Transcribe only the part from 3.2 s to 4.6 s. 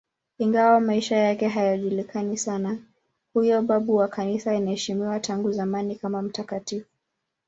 huyo babu wa Kanisa